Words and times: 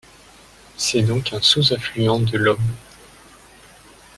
C'est 0.77 1.03
donc 1.03 1.31
un 1.31 1.41
sous-affluent 1.43 2.21
de 2.21 2.35
l'Ob. 2.35 2.59